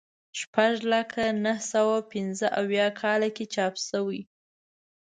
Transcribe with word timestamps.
شپږ 0.39 0.75
لکه 0.93 1.23
نهه 1.45 1.63
سوه 1.71 1.95
پنځه 2.11 2.47
اویا 2.61 2.87
کال 3.01 3.21
کې 3.35 3.45
چاپ 3.53 3.75
شوی. 3.89 4.21